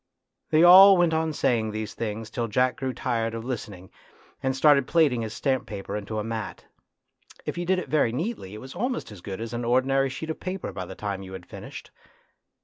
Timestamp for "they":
0.49-0.63